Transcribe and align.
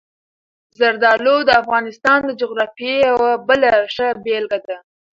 زردالو 0.79 1.35
د 1.45 1.49
افغانستان 1.61 2.19
د 2.25 2.31
جغرافیې 2.41 2.95
یوه 3.09 3.31
بله 3.47 3.69
ښه 3.93 4.07
بېلګه 4.23 4.59
ده. 4.67 4.77